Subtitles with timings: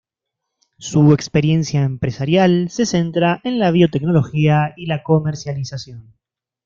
[0.79, 6.15] Su experiencia empresarial se centra en la biotecnología y la comercialización.